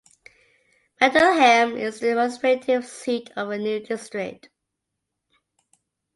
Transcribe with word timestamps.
Mindelheim 0.99 1.77
is 1.79 1.99
the 1.99 2.09
administrative 2.09 2.87
seat 2.87 3.29
of 3.35 3.49
the 3.49 3.59
new 3.59 3.79
district. 3.81 4.49